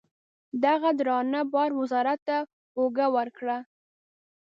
دغه 0.65 0.89
درانه 0.99 1.39
بار 1.53 1.71
وزارت 1.81 2.19
ته 2.27 2.37
اوږه 2.77 3.07
ورکړه. 3.15 3.57